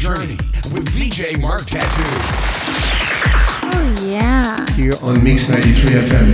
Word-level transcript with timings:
Journey 0.00 0.38
with 0.72 0.88
DJ 0.96 1.38
Marc 1.38 1.66
Tattoo. 1.66 2.02
Oh, 3.68 3.94
yeah. 4.02 4.64
Here 4.70 4.94
on 5.02 5.22
Mix 5.22 5.50
93 5.50 5.90
FM. 6.00 6.32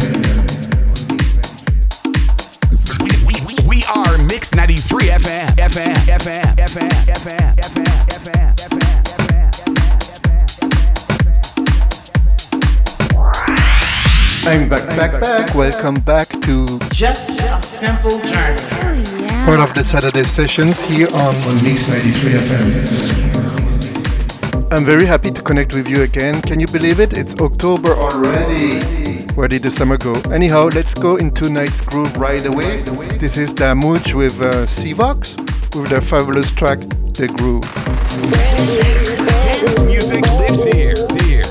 We 3.66 3.82
are 3.92 4.18
Mix 4.18 4.54
93 4.54 5.08
FM. 5.08 5.48
FM. 5.56 5.94
FM. 6.06 6.54
FM. 6.54 6.88
FM. 7.06 7.54
FM. 7.56 7.56
FM. 7.56 7.90
FM. 8.06 8.56
I'm 14.46 14.68
back, 14.68 14.86
back, 14.96 15.20
back. 15.20 15.54
Welcome 15.56 15.98
back 16.02 16.28
to 16.42 16.78
Just 16.92 17.40
a 17.40 17.58
Simple 17.58 18.20
Journey. 18.20 18.62
Oh, 18.82 19.15
part 19.46 19.60
of 19.60 19.72
the 19.76 19.84
Saturday 19.84 20.24
sessions 20.24 20.80
here 20.88 21.06
on, 21.14 21.34
on 21.46 21.54
Mix 21.62 21.88
93 21.88 22.32
FM. 22.32 22.66
I'm 24.72 24.84
very 24.84 25.06
happy 25.06 25.30
to 25.30 25.40
connect 25.40 25.72
with 25.72 25.88
you 25.88 26.02
again. 26.02 26.42
Can 26.42 26.58
you 26.58 26.66
believe 26.66 26.98
it? 26.98 27.16
It's 27.16 27.36
October 27.36 27.92
already. 27.92 28.80
Where 29.36 29.46
did 29.46 29.62
the 29.62 29.70
summer 29.70 29.98
go? 29.98 30.14
Anyhow, 30.32 30.68
let's 30.74 30.94
go 30.94 31.14
into 31.14 31.48
night's 31.48 31.80
groove 31.82 32.16
right 32.16 32.44
away. 32.44 32.82
This 33.20 33.36
is 33.36 33.54
Damuch 33.54 34.14
with 34.14 34.42
uh, 34.42 34.66
with 35.78 35.90
their 35.90 36.00
fabulous 36.00 36.50
track, 36.50 36.80
The 37.14 37.28
Groove. 37.28 37.62
Dance 39.42 39.82
music 39.84 40.26
lives 40.26 40.64
here. 40.64 40.96
here. 41.22 41.45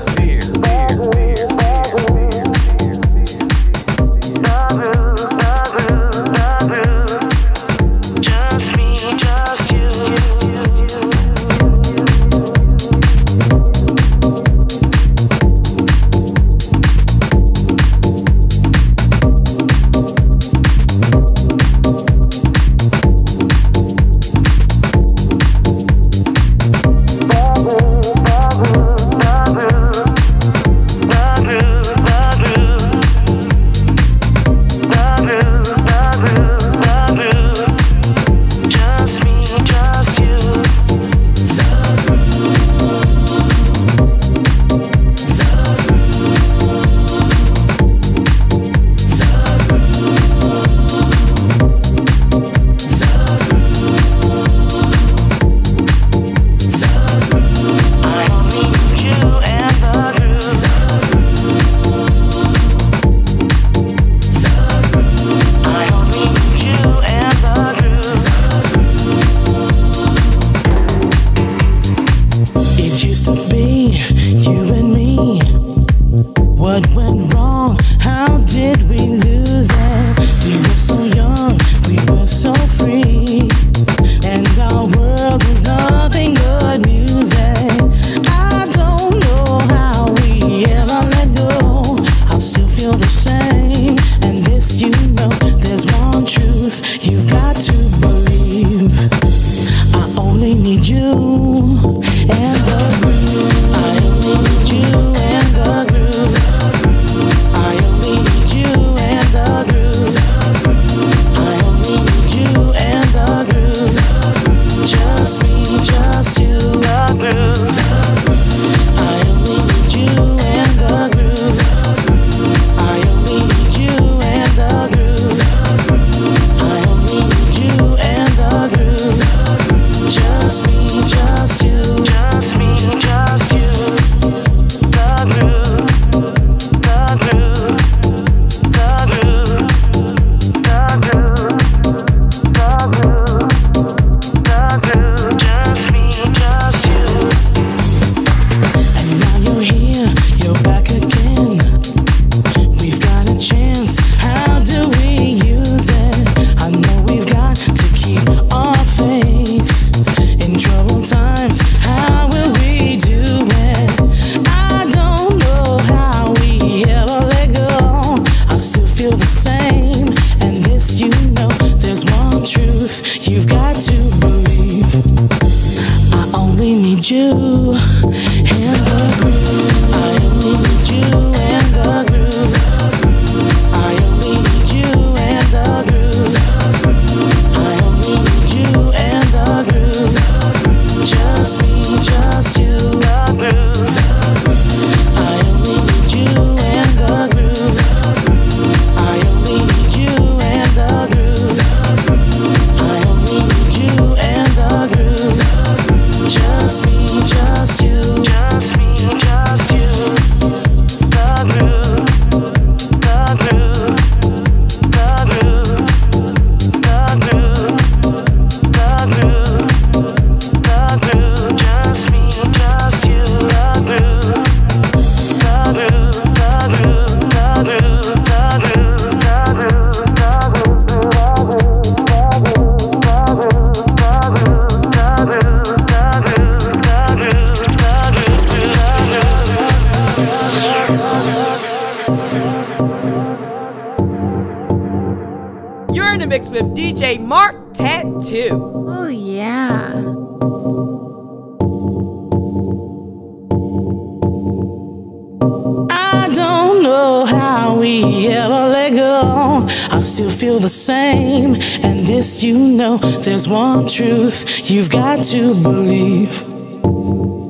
The 260.66 260.70
same. 260.70 261.54
And 261.84 262.04
this 262.04 262.42
you 262.42 262.58
know, 262.58 262.96
there's 262.96 263.48
one 263.48 263.86
truth 263.86 264.68
you've 264.68 264.90
got 264.90 265.22
to 265.26 265.54
believe. 265.62 266.32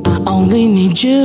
I 0.07 0.17
only 0.27 0.67
need 0.67 1.03
you 1.03 1.25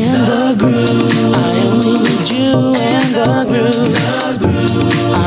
and 0.00 0.20
the 0.30 0.56
groove. 0.58 1.34
I 1.34 1.54
only 1.68 1.96
need 2.06 2.26
you 2.36 2.52
and 2.92 3.08
the 3.18 3.32
groove. 3.50 3.94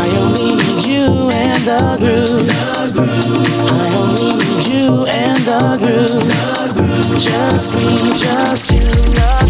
I 0.01 0.07
only 0.21 0.55
need 0.59 0.83
you 0.91 1.05
and 1.29 1.61
the 1.69 1.83
groove. 2.01 2.49
I 3.69 3.87
only 4.01 4.31
need 4.41 4.63
you 4.73 5.05
and 5.05 5.37
the 5.49 5.61
groove. 5.83 7.19
Just 7.19 7.75
me, 7.75 7.87
just 8.23 8.71
you, 8.71 9.46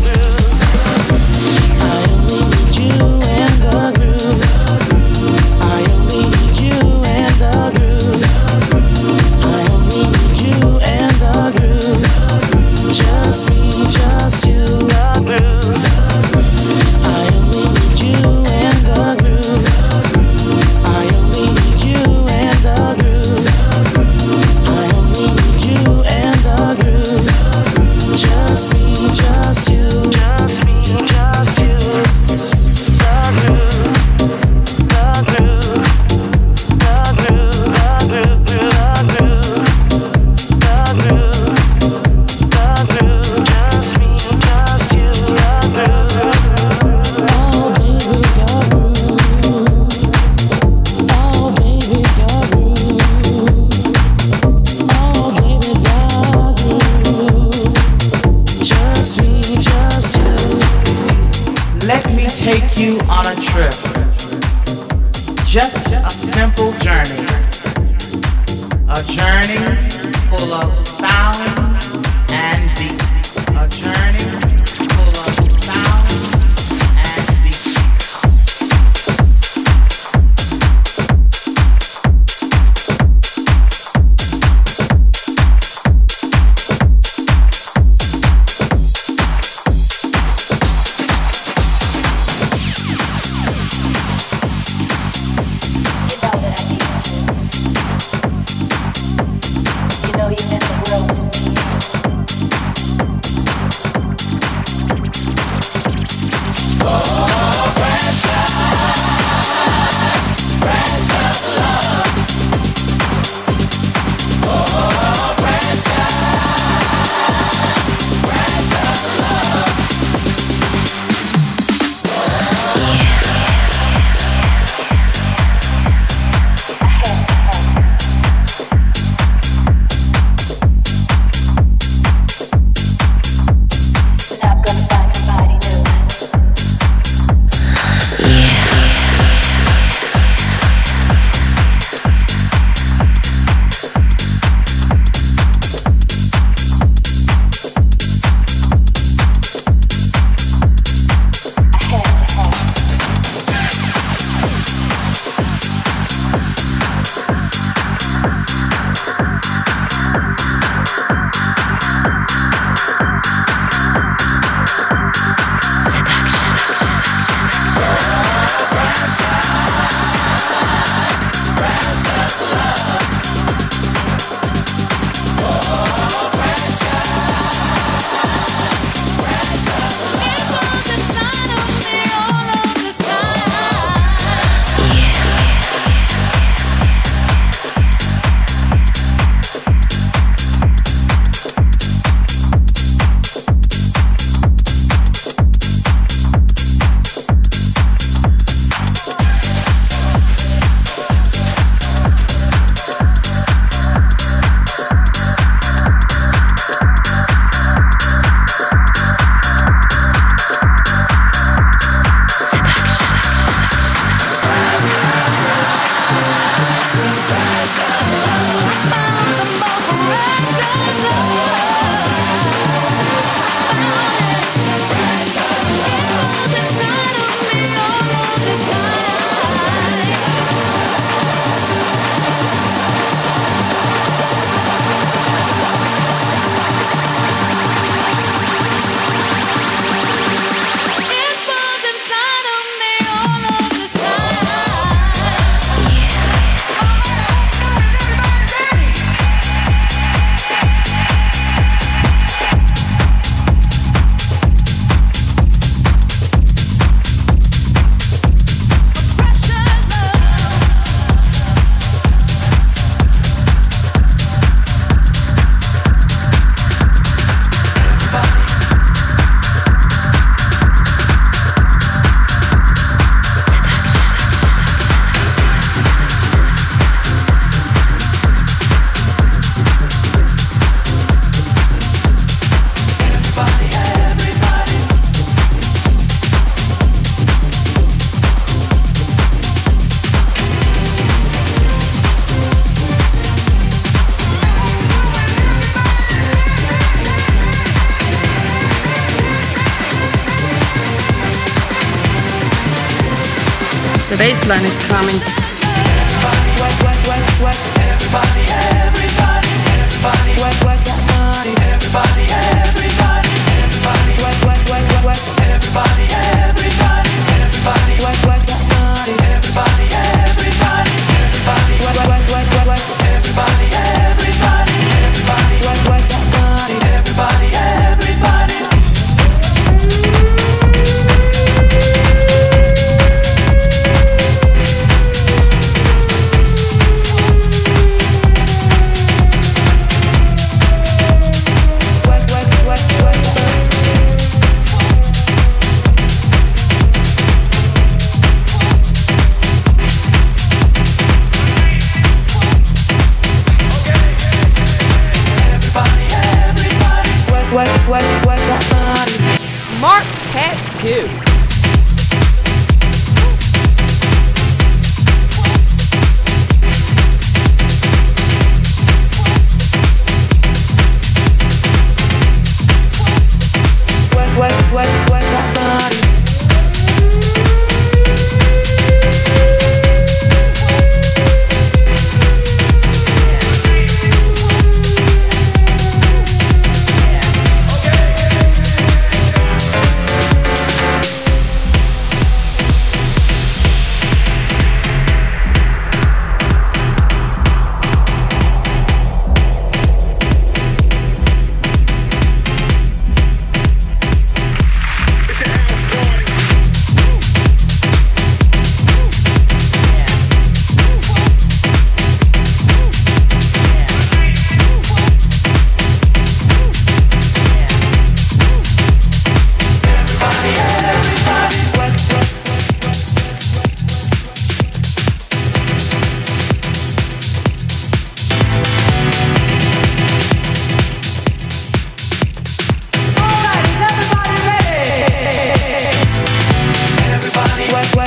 The 304.47 304.53
bass 304.53 304.61
line 304.61 304.65
is 304.65 304.77
coming. 304.87 305.36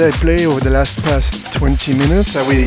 did 0.00 0.14
I 0.14 0.16
play 0.16 0.46
over 0.46 0.60
the 0.60 0.70
last 0.70 1.02
past 1.04 1.52
20 1.52 1.94
minutes? 1.94 2.34
I, 2.34 2.40
will, 2.48 2.64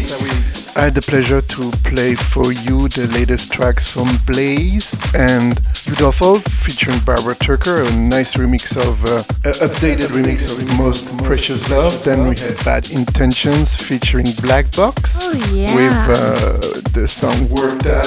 I 0.78 0.86
had 0.86 0.94
the 0.94 1.02
pleasure 1.02 1.42
to 1.42 1.72
play 1.84 2.14
for 2.14 2.54
you 2.54 2.88
the 2.90 3.10
latest 3.12 3.52
tracks 3.52 3.92
from 3.92 4.08
Blaze 4.28 4.94
and 5.16 5.56
Udolfo 5.90 6.48
featuring 6.48 7.00
Barbara 7.00 7.34
Tucker, 7.34 7.82
a 7.82 7.92
nice 7.96 8.36
remix 8.36 8.78
of, 8.78 9.04
uh, 9.06 9.24
updated 9.66 10.10
remix 10.14 10.46
of 10.46 10.78
Most 10.78 11.08
Precious 11.24 11.68
Love. 11.72 12.04
Then 12.04 12.30
we 12.30 12.38
had 12.38 12.56
Bad 12.64 12.92
Intentions 12.92 13.76
featuring 13.76 14.28
Black 14.44 14.70
Box 14.76 15.18
oh, 15.20 15.34
yeah. 15.52 15.74
with 15.74 16.20
uh, 16.20 16.82
the 16.92 17.08
song 17.08 17.50
Work 17.50 17.82
That 17.82 18.06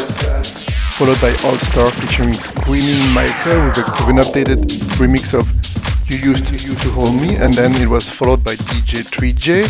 followed 0.97 1.21
by 1.21 1.29
All 1.45 1.59
Star 1.59 1.91
featuring 1.91 2.33
Screaming 2.33 3.13
Michael 3.13 3.67
with, 3.67 3.79
a, 3.79 3.85
with 4.07 4.09
an 4.09 4.19
updated 4.19 4.65
remix 4.97 5.35
of 5.35 5.56
you 6.11 6.17
Used 6.31 6.47
to, 6.47 6.53
used 6.53 6.83
to 6.83 6.91
Hold 6.91 7.21
Me, 7.21 7.37
and 7.37 7.53
then 7.55 7.75
it 7.81 7.89
was 7.89 8.09
followed 8.09 8.45
by 8.45 8.55
DJ 8.55 9.03
3J 9.03 9.69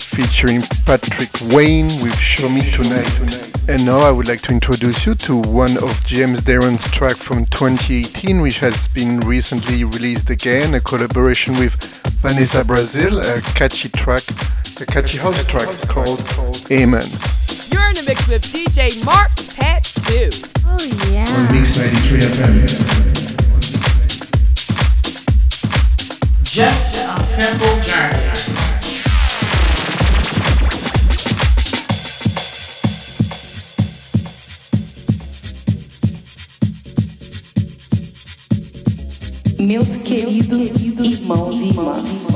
featuring 0.00 0.62
Patrick 0.84 1.30
Wayne 1.54 1.86
with 2.02 2.16
Show 2.18 2.48
Me 2.48 2.62
Tonight. 2.72 3.68
And 3.68 3.86
now 3.86 3.98
I 3.98 4.10
would 4.10 4.26
like 4.26 4.40
to 4.42 4.52
introduce 4.52 5.06
you 5.06 5.14
to 5.14 5.36
one 5.36 5.76
of 5.78 6.04
James 6.04 6.40
Darren's 6.40 6.84
track 6.90 7.16
from 7.16 7.46
2018, 7.46 8.40
which 8.40 8.58
has 8.58 8.88
been 8.88 9.20
recently 9.20 9.84
released 9.84 10.28
again, 10.30 10.74
a 10.74 10.80
collaboration 10.80 11.56
with 11.58 11.74
Vanessa 12.20 12.64
Brazil, 12.64 13.20
a 13.20 13.40
catchy 13.54 13.88
track, 13.90 14.22
a 14.80 14.86
catchy 14.86 15.18
house 15.18 15.44
track 15.44 15.68
called 15.88 16.20
Amen. 16.70 17.06
You're 17.70 17.88
in 17.88 17.94
the 17.94 18.04
mix 18.08 18.26
with 18.28 18.42
DJ 18.42 19.04
Marc 19.04 19.30
Tattoo. 19.36 20.30
Oh 20.66 21.12
yeah. 21.12 21.26
On 21.28 21.54
Mix 21.54 21.78
93 21.78 22.18
FM. 22.18 23.19
Just 26.52 26.96
a 26.96 27.20
simple 27.20 27.80
journey. 27.82 28.30
Meus 39.60 39.94
queridos 39.94 40.74
irmãos 40.98 41.54
e 41.54 41.68
irmãs, 41.68 42.28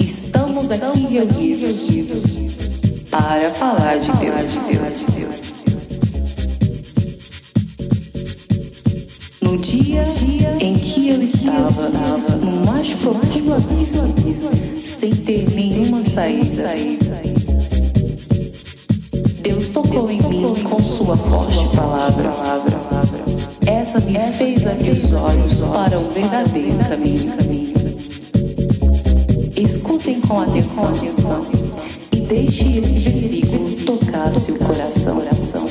estamos 0.00 0.70
aqui 0.70 1.00
reunidos 1.00 1.80
para 3.10 3.52
falar 3.52 3.98
de 3.98 4.10
Deus, 4.12 4.56
Deus, 4.70 5.04
Deus. 5.14 5.52
No 9.42 9.58
dia 9.58 10.02
em 10.62 10.78
que 10.78 11.11
Essa 23.94 24.06
me 24.06 24.32
fez 24.32 24.66
abrir 24.66 24.92
os 24.92 25.12
olhos 25.12 25.54
para 25.56 26.00
o 26.00 26.08
verdadeiro 26.08 26.78
caminho. 26.88 27.30
Escutem 29.54 30.18
com 30.22 30.40
atenção 30.40 30.94
e 32.10 32.20
deixe 32.20 32.78
esse 32.78 32.94
versículo 33.00 33.70
tocar 33.84 34.34
seu 34.34 34.56
coração. 34.56 35.61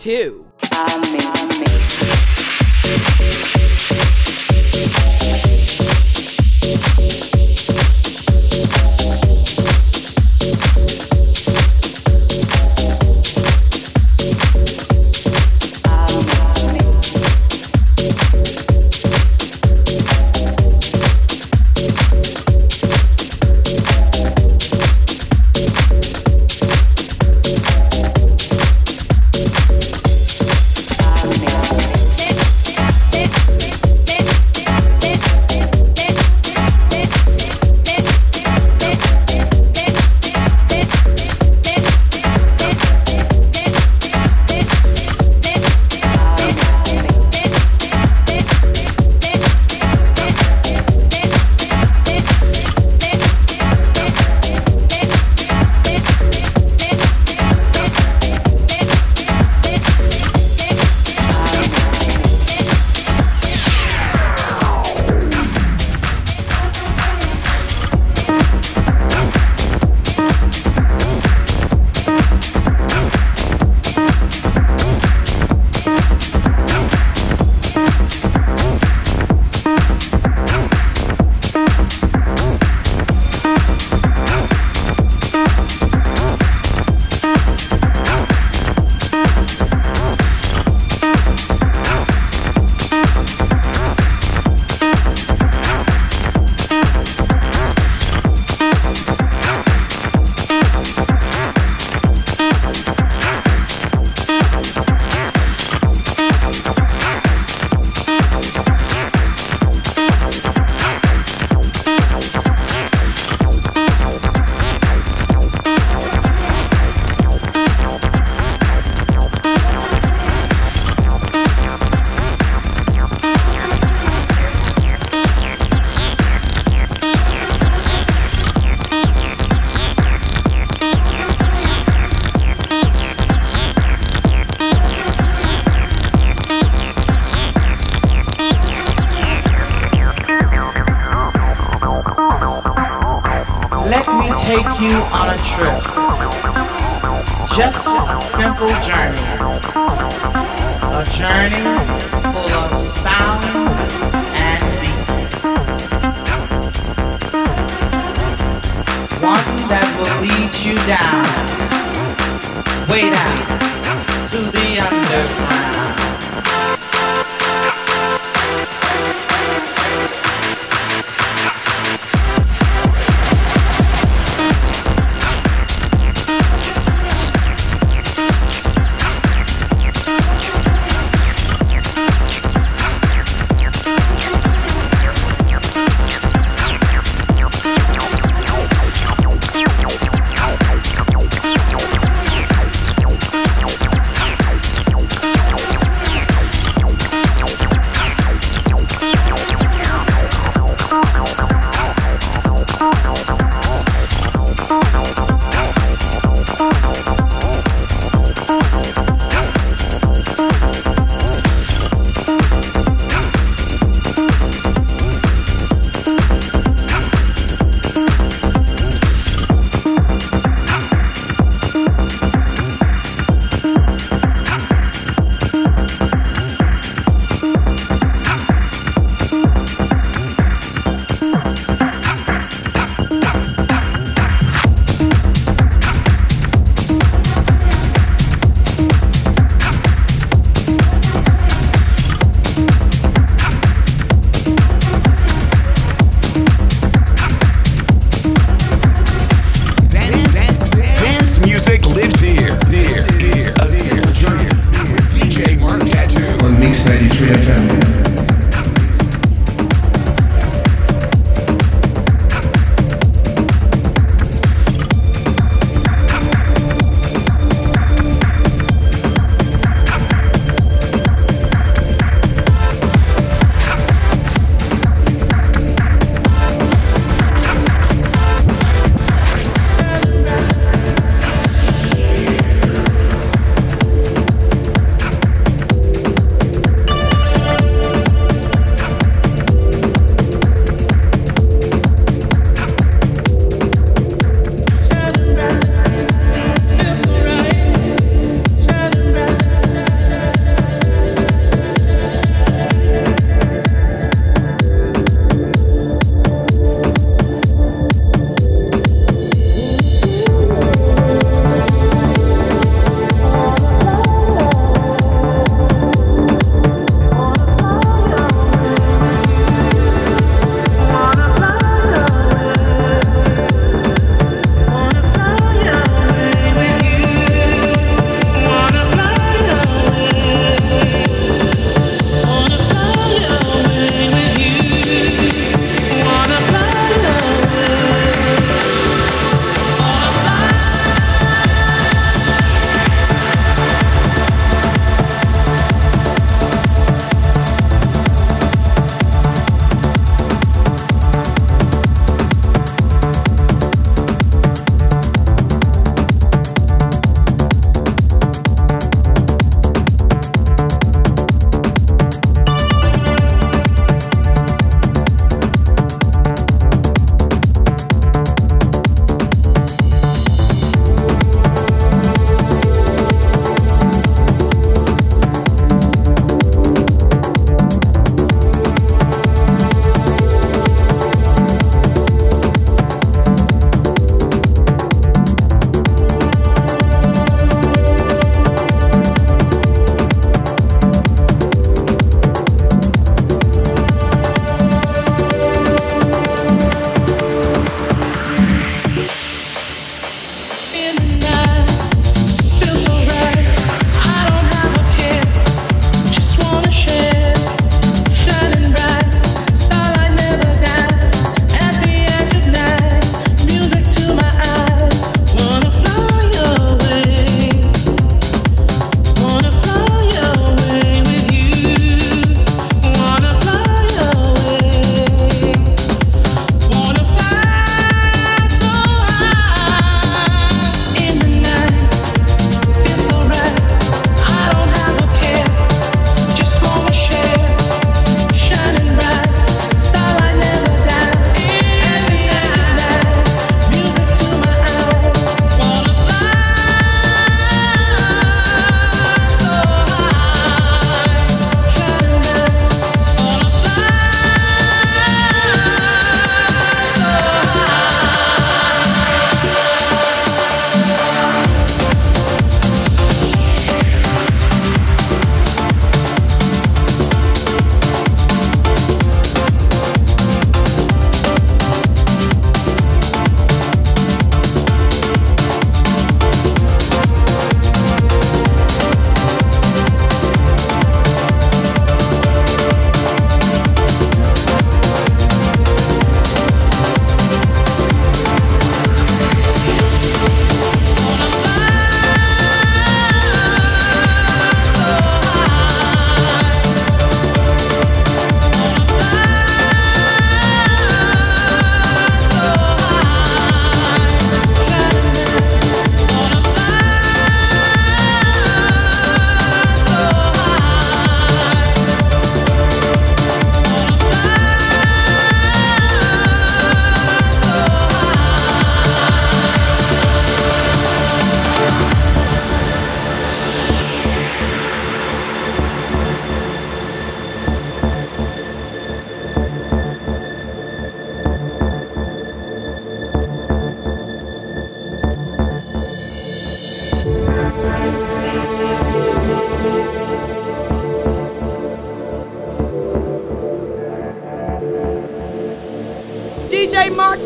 two. 0.00 0.49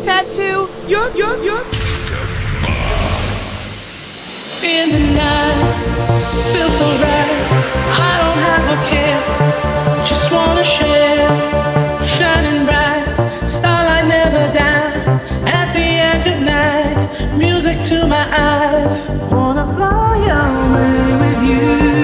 Tattoo, 0.03 0.69
you're, 0.87 1.09
you're, 1.17 1.43
you're. 1.43 1.65
In 4.63 4.91
the 4.91 5.13
night, 5.17 5.61
so 6.53 6.85
right. 7.01 7.33
I 7.89 8.13
don't 8.21 8.39
have 8.45 8.65
a 8.69 8.79
care, 8.87 10.05
just 10.05 10.31
wanna 10.31 10.63
share. 10.63 11.27
Shining 12.05 12.65
bright, 12.65 13.49
starlight 13.49 14.07
never. 14.07 14.45
At 15.47 15.73
the 15.73 15.87
edge 16.09 16.27
of 16.27 16.41
night, 16.43 17.35
music 17.35 17.83
to 17.85 18.05
my 18.05 18.27
eyes. 18.31 19.09
Wanna 19.31 19.65
fly 19.73 20.17
away 20.17 21.17
with 21.19 21.49
you. 21.49 21.94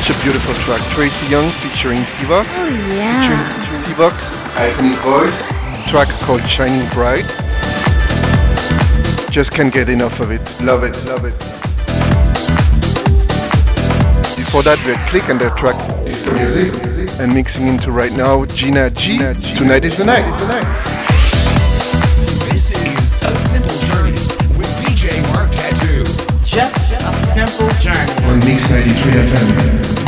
Such 0.00 0.16
a 0.16 0.22
beautiful 0.22 0.54
track. 0.64 0.80
Tracy 0.92 1.26
Young 1.26 1.50
featuring 1.60 2.00
Sivox. 2.00 2.46
Oh 2.56 2.66
yeah. 2.96 3.36
Featuring 3.36 3.80
Sivox, 3.84 4.14
iconic 4.56 4.96
voice. 5.04 5.90
Track 5.90 6.08
called 6.24 6.40
Shining 6.48 6.88
Bright. 6.94 7.26
Just 9.30 9.52
can't 9.52 9.70
get 9.70 9.90
enough 9.90 10.20
of 10.20 10.30
it. 10.30 10.40
Love 10.62 10.84
it, 10.84 10.96
love 11.04 11.26
it. 11.26 11.36
Before 14.40 14.62
that, 14.62 14.82
we 14.86 14.94
had 14.94 15.06
Click 15.10 15.28
and 15.28 15.38
their 15.38 15.50
track 15.50 15.76
Disco 16.06 16.32
Music. 16.32 16.72
And 17.20 17.34
mixing 17.34 17.68
into 17.68 17.92
right 17.92 18.16
now, 18.16 18.46
Gina 18.46 18.88
G. 18.88 19.18
Tonight 19.18 19.84
is 19.84 19.98
the 19.98 20.06
night. 20.06 20.24
This 22.48 22.74
is 22.74 23.20
a 23.22 23.36
simple 23.36 23.76
journey 23.86 24.12
with 24.56 24.70
DJ 24.80 25.20
Marc 25.30 25.50
Tattoo. 25.50 26.04
Just 26.42 26.94
a 26.94 27.00
simple 27.36 27.68
journey. 27.80 28.19
On 28.30 28.36
Mix 28.44 28.70
93 28.70 29.16
FM. 29.16 29.99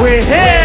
We're 0.00 0.22
here. 0.22 0.57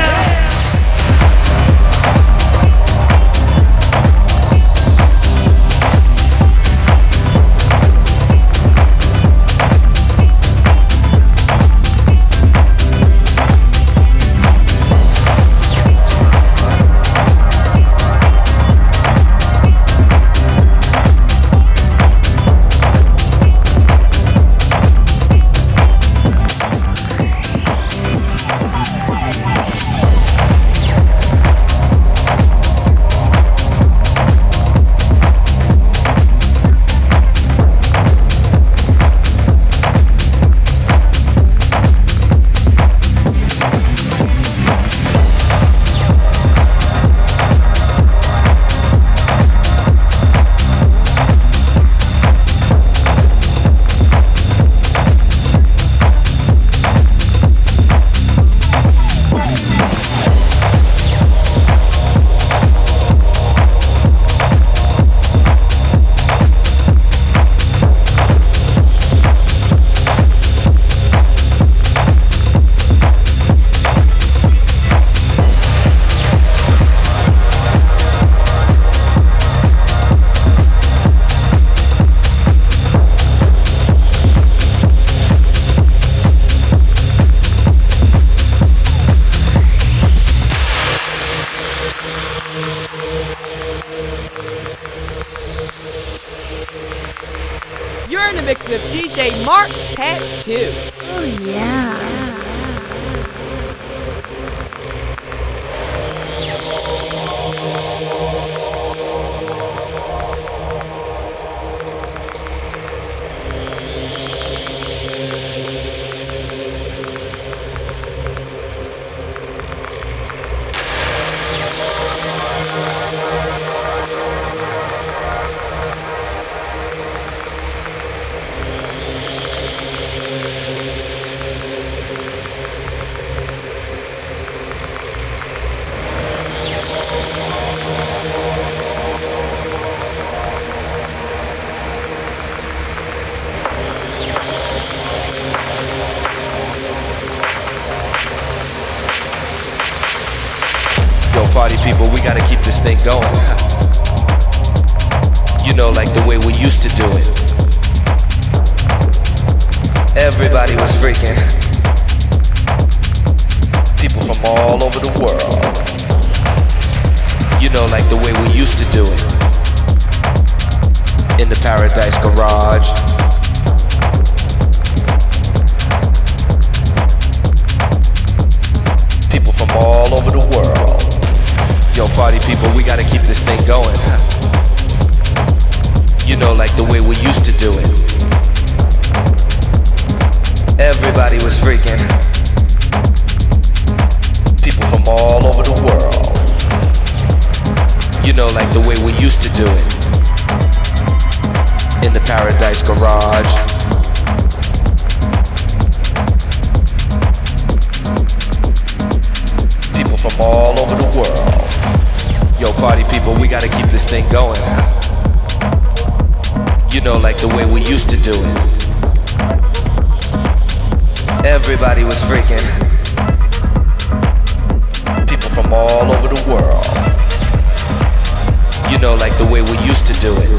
the 229.43 229.51
way 229.51 229.61
we 229.61 229.77
used 229.85 230.07
to 230.07 230.13
do 230.21 230.33
it. 230.37 230.49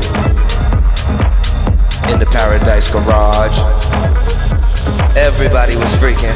In 2.13 2.19
the 2.19 2.27
Paradise 2.31 2.91
Garage, 2.93 3.59
everybody 5.17 5.77
was 5.77 5.91
freaking. 5.97 6.35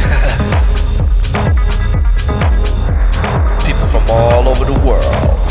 People 3.66 3.86
from 3.86 4.02
all 4.08 4.48
over 4.48 4.64
the 4.64 4.80
world. 4.86 5.47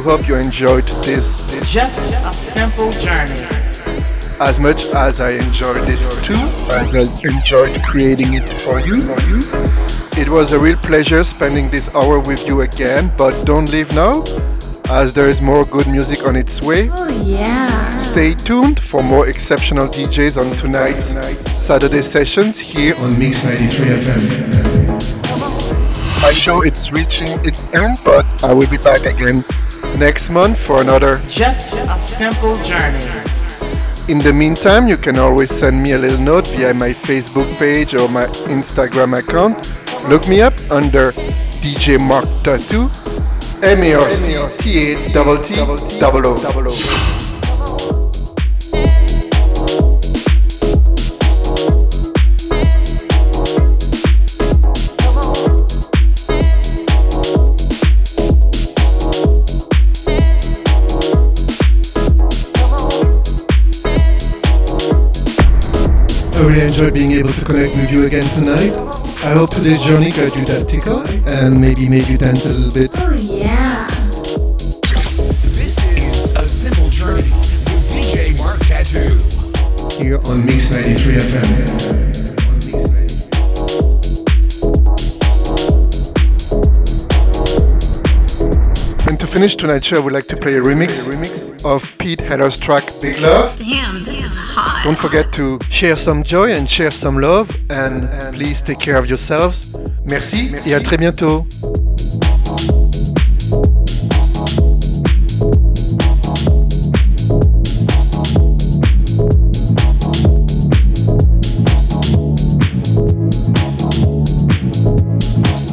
Hope 0.00 0.26
you 0.28 0.36
enjoyed 0.36 0.86
this, 1.04 1.42
this 1.44 1.72
Just 1.72 2.14
a 2.14 2.32
simple 2.32 2.90
journey. 2.92 3.46
as 4.40 4.58
much 4.58 4.84
as 4.86 5.20
I 5.20 5.30
enjoyed 5.32 5.88
it 5.88 5.98
too, 6.24 6.34
as 6.72 6.94
I 6.94 7.02
enjoyed 7.28 7.82
creating 7.82 8.34
it 8.34 8.48
for 8.48 8.80
you. 8.80 9.02
For 9.02 9.20
you. 9.26 9.40
It 10.22 10.28
was 10.28 10.52
a 10.52 10.58
real 10.58 10.76
pleasure 10.78 11.22
spending 11.24 11.70
this 11.70 11.94
hour 11.94 12.18
with 12.20 12.46
you 12.46 12.62
again, 12.62 13.12
but 13.16 13.32
don't 13.44 13.70
leave 13.70 13.92
now, 13.94 14.24
as 14.88 15.12
there 15.14 15.28
is 15.28 15.40
more 15.40 15.64
good 15.66 15.86
music 15.86 16.24
on 16.26 16.36
its 16.36 16.60
way. 16.62 16.88
Oh 16.92 17.08
yeah. 17.24 17.90
Stay 18.12 18.34
tuned 18.34 18.80
for 18.80 19.02
more 19.02 19.28
exceptional 19.28 19.86
DJs 19.86 20.36
on 20.40 20.56
tonight's 20.56 21.06
Saturday 21.60 22.02
sessions 22.02 22.58
here 22.58 22.96
on 22.96 23.16
Mix 23.18 23.44
93 23.44 23.86
FM. 23.86 24.50
My 26.22 26.32
show 26.32 26.62
is 26.62 26.90
reaching 26.92 27.32
its 27.46 27.72
end, 27.72 27.98
but 28.04 28.26
I 28.44 28.52
will 28.52 28.66
be 28.68 28.76
back 28.78 29.04
again 29.06 29.44
next 29.98 30.30
month 30.30 30.58
for 30.58 30.80
another. 30.80 31.20
Just 31.28 31.80
a 31.80 31.96
simple 31.96 32.54
journey. 32.62 33.04
In 34.08 34.18
the 34.18 34.32
meantime, 34.32 34.88
you 34.88 34.96
can 34.96 35.18
always 35.18 35.50
send 35.50 35.82
me 35.82 35.92
a 35.92 35.98
little 35.98 36.20
note 36.20 36.46
via 36.48 36.74
my 36.74 36.92
Facebook 36.92 37.48
page 37.56 37.94
or 37.94 38.08
my 38.08 38.24
Instagram 38.48 39.16
account. 39.18 39.56
Look 40.08 40.26
me 40.26 40.40
up 40.40 40.54
under 40.70 41.12
DJ 41.62 41.98
Marc 42.00 42.26
Tattoo, 42.42 42.90
M 43.62 43.82
really 66.50 66.66
enjoyed 66.66 66.92
being 66.94 67.12
able 67.12 67.32
to 67.32 67.44
connect 67.44 67.76
with 67.76 67.92
you 67.92 68.06
again 68.06 68.28
tonight. 68.30 68.72
I 69.22 69.34
hope 69.34 69.50
today's 69.50 69.80
journey 69.82 70.10
got 70.10 70.34
you 70.34 70.44
that 70.46 70.66
tickle 70.68 71.06
and 71.28 71.60
maybe 71.60 71.88
made 71.88 72.08
you 72.08 72.18
dance 72.18 72.44
a 72.44 72.52
little 72.52 72.72
bit. 72.72 72.90
Oh 72.94 73.12
yeah. 73.12 73.86
This 75.54 75.78
is 75.96 76.32
a 76.32 76.46
simple 76.48 76.88
journey 76.90 77.30
with 77.70 77.88
DJ 77.92 78.36
Marc 78.38 78.58
Tattoo. 78.66 79.20
here 80.02 80.18
on 80.26 80.44
Mix 80.44 80.72
93 80.72 81.14
FM. 81.14 82.30
And 89.06 89.20
to 89.20 89.26
finish 89.26 89.54
tonight's 89.54 89.86
show, 89.86 89.96
I 89.98 90.00
would 90.00 90.12
like 90.12 90.26
to 90.26 90.36
play 90.36 90.54
a 90.54 90.60
remix 90.60 91.64
of 91.64 91.86
Pete 91.98 92.20
Heller's 92.20 92.58
track 92.58 92.90
Big 93.00 93.20
Love. 93.20 93.56
Damn, 93.56 94.02
this 94.02 94.19
is 94.19 94.19
hot. 94.19 94.19
Don't 94.82 94.96
forget 94.96 95.30
to 95.32 95.58
share 95.68 95.94
some 95.94 96.22
joy 96.22 96.52
and 96.52 96.68
share 96.68 96.90
some 96.90 97.20
love 97.20 97.54
and 97.68 98.08
please 98.32 98.62
take 98.62 98.78
care 98.78 98.96
of 98.96 99.06
yourselves. 99.06 99.76
Merci 100.06 100.52
et 100.64 100.72
à 100.72 100.80
très 100.80 100.96
bientôt. 100.96 101.46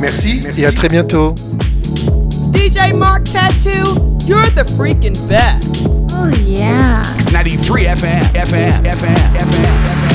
Merci 0.02 0.42
et 0.58 0.66
à 0.66 0.72
très 0.74 0.90
bientôt. 0.90 1.34
DJ 2.54 2.94
Marc 2.94 3.24
Tattoo, 3.24 3.96
you're 4.26 4.50
the 4.56 4.66
freaking 4.76 5.16
best. 5.30 5.92
Oh 6.12 6.30
yeah. 6.46 7.17
Mix 7.32 7.68
93 7.68 7.88
FM. 7.88 8.34
FM. 8.34 8.84
FM. 8.84 9.16
FM. 9.36 10.07